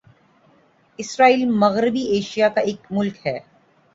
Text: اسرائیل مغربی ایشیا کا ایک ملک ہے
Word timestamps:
اسرائیل 0.99 1.45
مغربی 1.53 2.01
ایشیا 2.13 2.49
کا 2.49 2.61
ایک 2.61 2.91
ملک 2.91 3.25
ہے 3.25 3.37